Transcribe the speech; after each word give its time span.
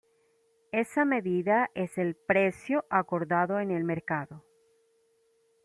Esa 0.71 1.05
medida 1.05 1.69
es 1.75 1.99
el 1.99 2.15
"precio" 2.15 2.85
acordado 2.89 3.59
en 3.59 3.69
el 3.69 3.83
mercado. 3.83 4.43